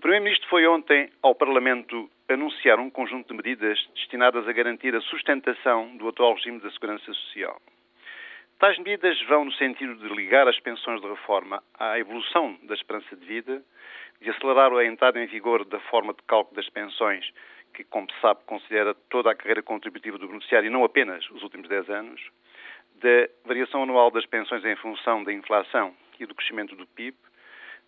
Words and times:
O 0.00 0.08
Primeiro-Ministro 0.10 0.48
foi 0.48 0.66
ontem 0.66 1.10
ao 1.22 1.34
Parlamento 1.34 2.10
anunciar 2.26 2.80
um 2.80 2.88
conjunto 2.88 3.28
de 3.28 3.34
medidas 3.34 3.78
destinadas 3.94 4.48
a 4.48 4.52
garantir 4.52 4.96
a 4.96 5.00
sustentação 5.02 5.94
do 5.98 6.08
atual 6.08 6.32
regime 6.32 6.58
da 6.58 6.70
Segurança 6.70 7.04
Social. 7.04 7.60
Tais 8.58 8.78
medidas 8.78 9.20
vão 9.28 9.44
no 9.44 9.52
sentido 9.52 9.94
de 9.96 10.08
ligar 10.14 10.48
as 10.48 10.58
pensões 10.58 11.02
de 11.02 11.06
reforma 11.06 11.62
à 11.78 11.98
evolução 11.98 12.58
da 12.62 12.72
esperança 12.72 13.14
de 13.14 13.26
vida, 13.26 13.62
de 14.22 14.30
acelerar 14.30 14.72
a 14.72 14.86
entrada 14.86 15.22
em 15.22 15.26
vigor 15.26 15.66
da 15.66 15.78
forma 15.80 16.14
de 16.14 16.22
cálculo 16.26 16.56
das 16.56 16.70
pensões, 16.70 17.30
que, 17.74 17.84
como 17.84 18.10
se 18.10 18.18
sabe, 18.22 18.40
considera 18.46 18.94
toda 19.10 19.30
a 19.30 19.34
carreira 19.34 19.62
contributiva 19.62 20.16
do 20.16 20.28
beneficiário 20.28 20.68
e 20.68 20.70
não 20.70 20.82
apenas 20.82 21.28
os 21.30 21.42
últimos 21.42 21.68
10 21.68 21.90
anos, 21.90 22.26
da 22.94 23.28
variação 23.44 23.82
anual 23.82 24.10
das 24.10 24.24
pensões 24.24 24.64
em 24.64 24.76
função 24.76 25.22
da 25.22 25.30
inflação 25.30 25.94
e 26.18 26.24
do 26.24 26.34
crescimento 26.34 26.74
do 26.74 26.86
PIB, 26.86 27.18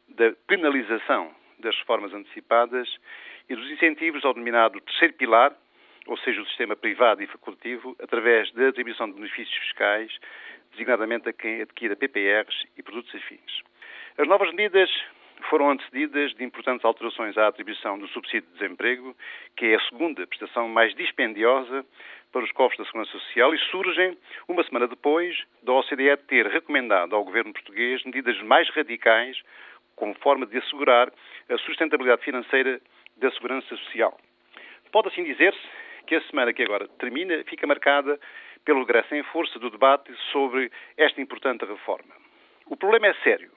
da 0.08 0.30
penalização 0.46 1.40
das 1.62 1.76
reformas 1.79 2.12
antecipadas 2.12 2.88
e 3.48 3.54
dos 3.54 3.70
incentivos 3.70 4.24
ao 4.24 4.34
denominado 4.34 4.80
terceiro 4.80 5.14
pilar, 5.14 5.52
ou 6.06 6.16
seja, 6.18 6.42
o 6.42 6.46
sistema 6.46 6.74
privado 6.77 7.23
e 7.23 7.27
facultativo, 7.27 7.96
através 8.02 8.50
da 8.52 8.68
atribuição 8.68 9.09
de 9.09 9.14
benefícios 9.14 9.56
fiscais, 9.59 10.12
designadamente 10.73 11.28
a 11.28 11.32
quem 11.32 11.62
adquira 11.62 11.96
PPRs 11.96 12.66
e 12.77 12.82
produtos 12.82 13.14
afins. 13.14 13.62
As 14.18 14.27
novas 14.27 14.51
medidas 14.51 14.90
foram 15.48 15.70
antecedidas 15.70 16.34
de 16.34 16.45
importantes 16.45 16.84
alterações 16.84 17.37
à 17.37 17.48
atribuição 17.48 17.98
do 17.98 18.06
subsídio 18.09 18.48
de 18.48 18.59
desemprego, 18.59 19.16
que 19.56 19.66
é 19.66 19.76
a 19.76 19.80
segunda 19.80 20.26
prestação 20.26 20.68
mais 20.68 20.95
dispendiosa 20.95 21.84
para 22.32 22.45
os 22.45 22.52
cofres 22.52 22.79
da 22.79 22.84
Segurança 22.87 23.12
Social 23.12 23.54
e 23.54 23.59
surgem 23.70 24.16
uma 24.48 24.65
semana 24.65 24.88
depois 24.88 25.37
da 25.62 25.73
OCDE 25.73 26.16
ter 26.29 26.46
recomendado 26.46 27.15
ao 27.15 27.24
governo 27.24 27.52
português 27.52 28.02
medidas 28.04 28.40
mais 28.42 28.68
radicais 28.70 29.37
como 29.96 30.14
forma 30.14 30.46
de 30.46 30.59
assegurar 30.59 31.12
a 31.48 31.59
sustentabilidade 31.59 32.23
financeira 32.23 32.80
da 33.16 33.30
segurança 33.32 33.69
social. 33.77 34.18
Pode 34.91 35.09
assim 35.09 35.24
dizer-se 35.24 35.60
que 36.07 36.15
a 36.15 36.23
semana 36.23 36.52
que 36.52 36.62
agora 36.62 36.88
termina 36.98 37.43
fica 37.45 37.66
marcada 37.66 38.18
pelo 38.65 38.80
regresso 38.80 39.15
em 39.15 39.23
força 39.24 39.59
do 39.59 39.70
debate 39.70 40.13
sobre 40.30 40.70
esta 40.96 41.20
importante 41.20 41.65
reforma. 41.65 42.15
O 42.66 42.76
problema 42.76 43.09
é 43.09 43.15
sério. 43.23 43.51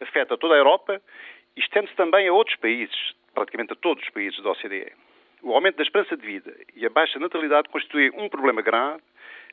Afeta 0.00 0.36
toda 0.36 0.54
a 0.54 0.58
Europa 0.58 1.00
e 1.56 1.60
estende-se 1.60 1.94
também 1.96 2.28
a 2.28 2.32
outros 2.32 2.56
países, 2.56 3.14
praticamente 3.34 3.72
a 3.72 3.76
todos 3.76 4.02
os 4.02 4.10
países 4.10 4.42
da 4.42 4.50
OCDE. 4.50 4.92
O 5.42 5.52
aumento 5.52 5.76
da 5.76 5.82
esperança 5.82 6.16
de 6.16 6.26
vida 6.26 6.54
e 6.74 6.84
a 6.84 6.90
baixa 6.90 7.18
natalidade 7.18 7.68
constituem 7.68 8.10
um 8.14 8.28
problema 8.28 8.60
grave 8.60 9.02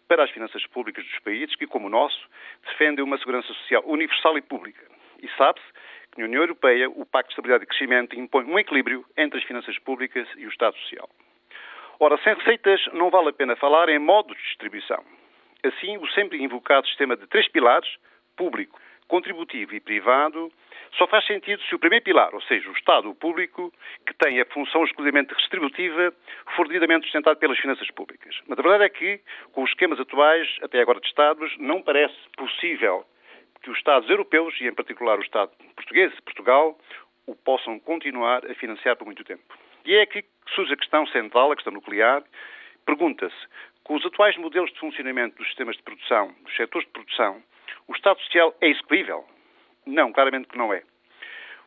para 0.07 0.23
as 0.23 0.31
finanças 0.31 0.65
públicas 0.67 1.03
dos 1.03 1.19
países 1.19 1.55
que, 1.55 1.67
como 1.67 1.87
o 1.87 1.89
nosso, 1.89 2.27
defendem 2.65 3.03
uma 3.03 3.17
segurança 3.17 3.47
social 3.53 3.83
universal 3.85 4.37
e 4.37 4.41
pública. 4.41 4.83
E 5.21 5.29
sabe-se 5.37 5.65
que 6.11 6.19
na 6.19 6.25
União 6.25 6.41
Europeia 6.41 6.89
o 6.89 7.05
Pacto 7.05 7.29
de 7.29 7.33
Estabilidade 7.33 7.63
e 7.63 7.67
Crescimento 7.67 8.19
impõe 8.19 8.45
um 8.45 8.59
equilíbrio 8.59 9.05
entre 9.17 9.39
as 9.39 9.45
finanças 9.45 9.77
públicas 9.79 10.27
e 10.37 10.45
o 10.45 10.49
Estado 10.49 10.77
Social. 10.77 11.09
Ora, 11.99 12.17
sem 12.23 12.33
receitas 12.35 12.81
não 12.93 13.09
vale 13.09 13.29
a 13.29 13.33
pena 13.33 13.55
falar 13.55 13.89
em 13.89 13.99
modos 13.99 14.37
de 14.37 14.43
distribuição. 14.43 15.03
Assim, 15.63 15.97
o 15.97 16.07
sempre 16.09 16.41
invocado 16.43 16.87
sistema 16.87 17.15
de 17.15 17.25
três 17.27 17.47
pilares, 17.47 17.89
público, 18.35 18.79
contributivo 19.07 19.75
e 19.75 19.79
privado, 19.79 20.51
só 20.97 21.07
faz 21.07 21.25
sentido 21.25 21.61
se 21.63 21.75
o 21.75 21.79
primeiro 21.79 22.03
pilar, 22.03 22.33
ou 22.33 22.41
seja, 22.41 22.69
o 22.69 22.73
Estado 22.73 23.13
público, 23.15 23.71
que 24.05 24.13
tem 24.13 24.39
a 24.39 24.45
função 24.45 24.83
exclusivamente 24.83 25.35
distributiva, 25.35 26.13
for 26.55 26.67
devidamente 26.67 27.03
sustentado 27.03 27.37
pelas 27.37 27.59
finanças 27.59 27.89
públicas. 27.91 28.39
Mas 28.47 28.57
a 28.57 28.61
verdade 28.61 28.83
é 28.85 28.89
que, 28.89 29.19
com 29.51 29.63
os 29.63 29.69
esquemas 29.69 29.99
atuais, 29.99 30.47
até 30.61 30.81
agora 30.81 30.99
de 30.99 31.07
Estados, 31.07 31.55
não 31.57 31.81
parece 31.81 32.15
possível 32.37 33.05
que 33.65 33.71
os 33.71 33.77
Estados 33.79 34.07
europeus, 34.07 34.53
e 34.61 34.67
em 34.67 34.73
particular 34.73 35.17
o 35.17 35.23
Estado 35.23 35.51
português, 35.75 36.13
Portugal, 36.19 36.77
o 37.25 37.35
possam 37.35 37.79
continuar 37.79 38.45
a 38.45 38.53
financiar 38.53 38.95
por 38.95 39.05
muito 39.05 39.23
tempo. 39.23 39.41
E 39.83 39.95
é 39.95 40.03
aqui 40.03 40.21
que 40.21 40.51
surge 40.53 40.71
a 40.71 40.77
questão 40.77 41.07
central, 41.07 41.51
a 41.51 41.55
questão 41.55 41.73
nuclear. 41.73 42.23
Pergunta-se, 42.85 43.35
com 43.83 43.95
os 43.95 44.05
atuais 44.05 44.37
modelos 44.37 44.71
de 44.71 44.79
funcionamento 44.79 45.37
dos 45.37 45.47
sistemas 45.47 45.75
de 45.75 45.81
produção, 45.81 46.31
dos 46.43 46.55
setores 46.55 46.87
de 46.87 46.93
produção, 46.93 47.41
o 47.87 47.93
Estado 47.93 48.19
Social 48.21 48.55
é 48.61 48.69
execuível? 48.69 49.25
Não, 49.87 50.13
claramente 50.13 50.47
que 50.47 50.57
não 50.57 50.71
é. 50.71 50.83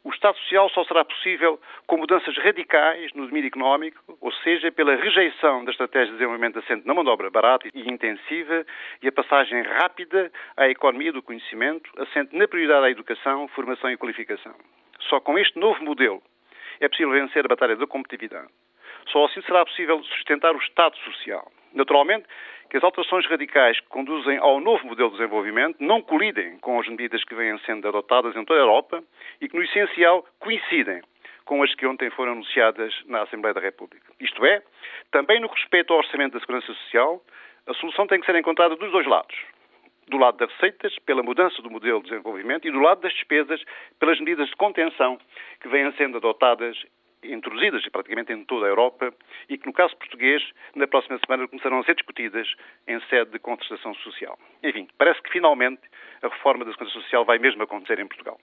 O 0.04 0.10
Estado 0.10 0.38
Social 0.38 0.69
só 0.70 0.84
será 0.84 1.04
possível 1.04 1.60
com 1.86 1.97
mudanças 1.97 2.36
radicais 2.38 3.12
no 3.14 3.26
domínio 3.26 3.48
económico, 3.48 3.98
ou 4.20 4.32
seja, 4.32 4.70
pela 4.70 4.94
rejeição 4.94 5.64
da 5.64 5.72
estratégia 5.72 6.06
de 6.06 6.12
desenvolvimento 6.12 6.59
assente 6.59 6.86
na 6.86 6.94
mão 6.94 7.04
de 7.04 7.10
obra 7.10 7.31
barata 7.31 7.69
e 7.75 7.91
intensiva 7.91 8.64
e 9.03 9.08
a 9.08 9.12
passagem 9.12 9.62
rápida 9.62 10.31
à 10.56 10.69
economia 10.69 11.12
do 11.12 11.22
conhecimento, 11.22 11.91
assente 12.00 12.37
na 12.37 12.47
prioridade 12.47 12.87
à 12.87 12.91
educação, 12.91 13.48
formação 13.48 13.91
e 13.91 13.97
qualificação. 13.97 14.54
Só 15.08 15.20
com 15.20 15.38
este 15.38 15.58
novo 15.58 15.82
modelo 15.82 16.22
é 16.81 16.88
possível 16.88 17.12
vencer 17.12 17.44
a 17.44 17.48
batalha 17.48 17.76
da 17.76 17.87
competitividade. 17.87 18.48
Só 19.08 19.25
assim 19.25 19.42
será 19.42 19.64
possível 19.64 20.03
sustentar 20.04 20.54
o 20.54 20.58
Estado 20.58 20.97
Social. 20.98 21.50
Naturalmente 21.72 22.26
que 22.70 22.76
as 22.76 22.84
alterações 22.84 23.26
radicais 23.26 23.81
que 23.81 23.88
conduzem 23.88 24.37
ao 24.38 24.60
novo 24.60 24.87
modelo 24.87 25.10
de 25.10 25.16
desenvolvimento 25.16 25.76
não 25.81 26.03
colidem 26.03 26.58
com 26.58 26.78
as 26.78 26.87
medidas 26.87 27.25
que 27.25 27.34
vêm 27.34 27.58
sendo 27.60 27.88
adotadas 27.88 28.37
em 28.37 28.44
toda 28.44 28.60
a 28.60 28.62
Europa 28.62 29.03
e 29.41 29.49
que, 29.49 29.56
no 29.56 29.62
essencial, 29.62 30.26
coincidem 30.38 31.00
com 31.44 31.62
as 31.62 31.75
que 31.75 31.87
ontem 31.87 32.10
foram 32.10 32.32
anunciadas 32.32 32.94
na 33.06 33.22
Assembleia 33.22 33.54
da 33.54 33.60
República. 33.60 34.12
Isto 34.21 34.44
é, 34.44 34.62
também 35.10 35.41
no 35.41 35.49
respeito 35.49 35.93
ao 35.93 36.00
orçamento 36.00 36.34
da 36.34 36.41
Segurança 36.41 36.66
Social, 36.66 37.22
a 37.66 37.75
solução 37.75 38.06
tem 38.06 38.21
que 38.21 38.26
ser 38.26 38.37
encontrada 38.37 38.76
dos 38.76 38.93
dois 38.93 39.06
lados. 39.06 39.34
Do 40.09 40.19
lado 40.19 40.38
das 40.38 40.50
receitas, 40.53 40.99
pela 41.00 41.22
mudança 41.22 41.60
do 41.62 41.71
modelo 41.71 42.03
de 42.03 42.10
desenvolvimento, 42.10 42.66
e 42.66 42.71
do 42.71 42.81
lado 42.81 43.00
das 43.00 43.12
despesas, 43.12 43.62
pelas 43.99 44.19
medidas 44.19 44.49
de 44.49 44.56
contenção 44.56 45.19
que 45.60 45.69
vêm 45.69 45.91
sendo 45.93 46.19
adotadas 46.19 46.76
introduzidas 47.22 47.87
praticamente 47.88 48.32
em 48.32 48.44
toda 48.44 48.66
a 48.66 48.69
Europa 48.69 49.12
e 49.49 49.59
que, 49.59 49.66
no 49.66 49.72
caso 49.72 49.97
português, 49.97 50.43
na 50.75 50.87
próxima 50.87 51.19
semana 51.25 51.49
começarão 51.49 51.81
a 51.81 51.84
ser 51.84 51.94
discutidas 51.94 52.49
em 52.87 53.00
sede 53.09 53.32
de 53.32 53.38
concertação 53.38 53.94
social. 53.97 54.38
Enfim, 54.62 54.88
parece 54.97 55.20
que 55.22 55.31
finalmente 55.31 55.82
a 56.22 56.28
reforma 56.28 56.65
da 56.65 56.72
Segurança 56.72 57.00
Social 57.00 57.25
vai 57.25 57.38
mesmo 57.38 57.62
acontecer 57.62 57.99
em 57.99 58.06
Portugal. 58.06 58.38